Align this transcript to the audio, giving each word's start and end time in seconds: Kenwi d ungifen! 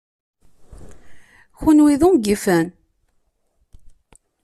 Kenwi 1.59 1.95
d 1.99 2.01
ungifen! 2.07 2.67